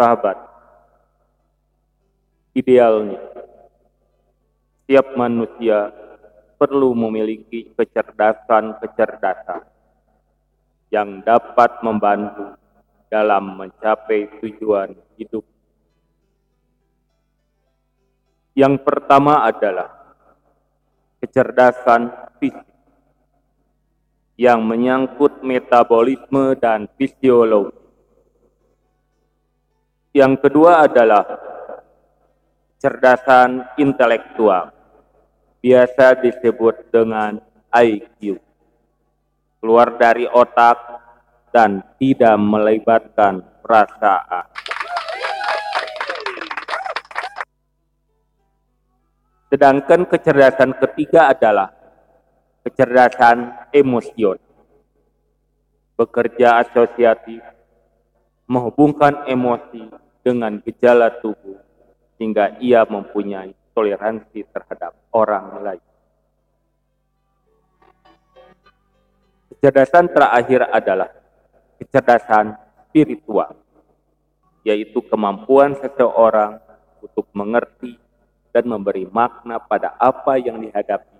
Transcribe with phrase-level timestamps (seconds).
[0.00, 0.40] Sahabat,
[2.56, 3.20] idealnya
[4.80, 5.92] setiap manusia
[6.56, 9.60] perlu memiliki kecerdasan-kecerdasan
[10.88, 12.56] yang dapat membantu
[13.12, 15.44] dalam mencapai tujuan hidup.
[18.56, 20.16] Yang pertama adalah
[21.20, 22.08] kecerdasan
[22.40, 22.72] fisik
[24.40, 27.79] yang menyangkut metabolisme dan fisiologi.
[30.10, 31.22] Yang kedua adalah
[32.74, 34.74] kecerdasan intelektual,
[35.62, 37.38] biasa disebut dengan
[37.70, 38.42] IQ
[39.60, 40.80] keluar dari otak
[41.52, 44.48] dan tidak melibatkan perasaan.
[49.52, 51.70] Sedangkan kecerdasan ketiga adalah
[52.66, 54.38] kecerdasan emosion.
[55.94, 57.44] Bekerja asosiatif,
[58.50, 59.86] menghubungkan emosi
[60.26, 61.62] dengan gejala tubuh
[62.18, 65.86] sehingga ia mempunyai toleransi terhadap orang lain.
[69.54, 71.14] Kecerdasan terakhir adalah
[71.78, 72.58] kecerdasan
[72.90, 73.54] spiritual,
[74.66, 76.58] yaitu kemampuan seseorang
[76.98, 77.94] untuk mengerti
[78.50, 81.18] dan memberi makna pada apa yang dihadapi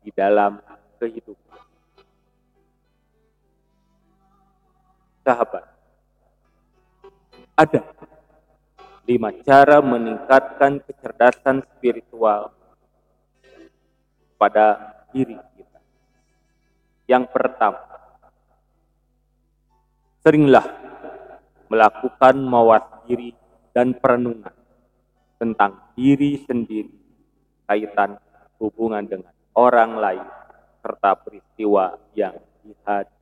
[0.00, 0.64] di dalam
[0.96, 1.60] kehidupan.
[5.20, 5.79] Sahabat,
[7.60, 7.84] ada
[9.04, 12.56] lima cara meningkatkan kecerdasan spiritual
[14.40, 15.36] pada diri
[17.10, 17.82] yang pertama,
[20.22, 20.62] seringlah
[21.66, 23.34] melakukan mawas diri
[23.74, 24.54] dan perenungan
[25.34, 26.94] tentang diri sendiri,
[27.66, 28.14] kaitan
[28.62, 30.26] hubungan dengan orang lain,
[30.86, 33.19] serta peristiwa yang dihadapi.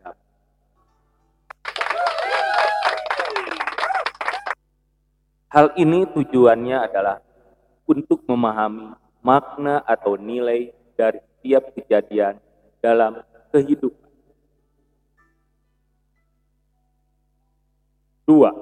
[5.49, 7.25] Hal ini tujuannya adalah
[7.89, 8.93] untuk memahami
[9.25, 12.37] makna atau nilai dari setiap kejadian
[12.85, 14.13] dalam kehidupan.
[18.29, 18.53] Dua,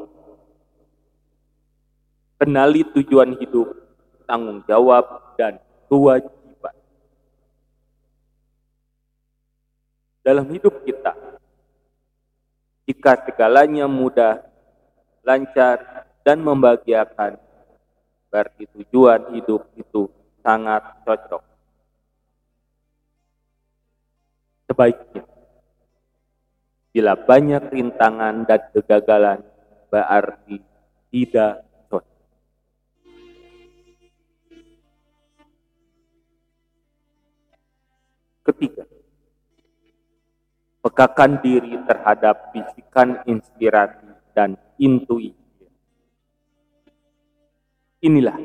[2.38, 3.66] kenali tujuan hidup,
[4.22, 5.59] tanggung jawab, dan
[5.91, 6.77] kewajiban.
[10.22, 11.19] Dalam hidup kita,
[12.87, 14.38] jika segalanya mudah,
[15.27, 17.38] lancar, dan membahagiakan,
[18.26, 20.10] berarti tujuan hidup itu
[20.42, 21.47] sangat cocok
[24.66, 25.22] sebaiknya.
[26.91, 29.38] Bila banyak rintangan dan kegagalan,
[29.87, 30.59] berarti
[31.14, 32.04] tidak cocok.
[38.50, 38.84] Ketiga,
[40.82, 45.46] pekakan diri terhadap bisikan inspirasi dan intuisi.
[48.06, 48.39] Inilah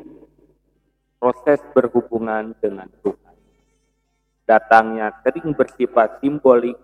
[1.21, 3.21] proses berhubungan dengan Tuhan
[4.51, 6.75] datangnya sering bersifat simbolik,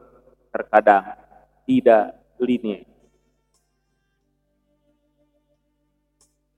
[0.55, 1.19] terkadang
[1.67, 2.87] tidak linear.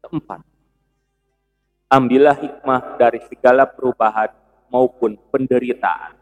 [0.06, 0.42] Keempat,
[1.90, 4.30] ambillah hikmah dari segala perubahan
[4.70, 6.14] maupun penderitaan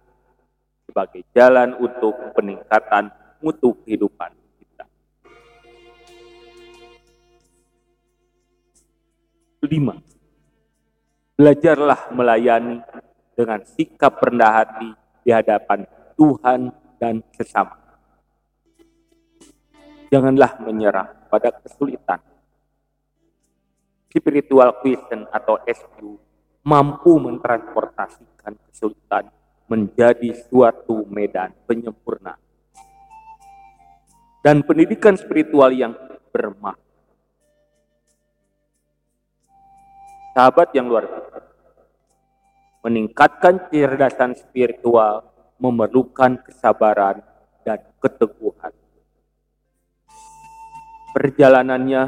[0.87, 3.11] sebagai jalan untuk peningkatan
[3.43, 4.31] mutu kehidupan
[9.67, 9.75] kita.
[9.75, 9.95] Lima,
[11.35, 12.79] belajarlah melayani
[13.35, 14.89] dengan sikap rendah hati
[15.27, 15.83] di hadapan
[16.15, 17.75] Tuhan dan sesama.
[20.07, 22.23] Janganlah menyerah pada kesulitan.
[24.07, 25.99] Spiritual Christian atau SQ
[26.63, 29.29] mampu mentransportasikan kesulitan
[29.67, 32.39] menjadi suatu medan penyempurnaan.
[34.41, 35.91] Dan pendidikan spiritual yang
[36.31, 36.86] bermakna.
[40.37, 41.41] Sahabat yang luar biasa,
[42.85, 45.25] meningkatkan kecerdasan spiritual
[45.57, 47.25] memerlukan kesabaran
[47.65, 48.69] dan keteguhan.
[51.17, 52.03] Perjalanannya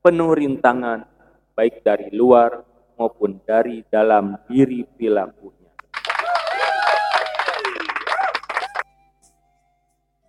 [0.00, 1.04] penuh rintangan,
[1.52, 2.64] baik dari luar
[2.96, 5.76] maupun dari dalam diri perilakunya.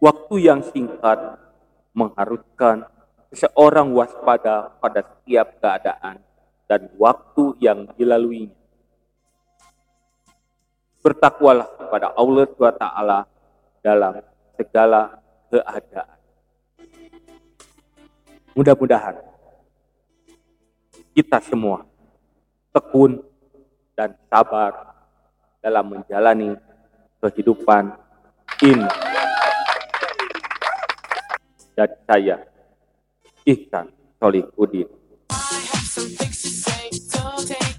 [0.04, 1.40] Waktu yang singkat
[1.96, 2.84] mengharuskan
[3.32, 6.33] seseorang waspada pada setiap keadaan
[6.68, 8.64] dan waktu yang dilaluinya
[11.04, 12.86] bertakwalah kepada Allah SWT
[13.84, 14.14] dalam
[14.56, 15.02] segala
[15.52, 16.18] keadaan.
[18.56, 19.20] Mudah-mudahan
[21.12, 21.84] kita semua
[22.72, 23.20] tekun
[23.94, 24.96] dan sabar
[25.60, 26.56] dalam menjalani
[27.20, 27.92] kehidupan
[28.64, 28.90] ini.
[31.74, 32.38] Dan saya,
[33.44, 33.90] Ihsan
[34.22, 34.88] Solihudin,
[35.94, 36.90] some things to say.
[37.12, 37.73] Don't take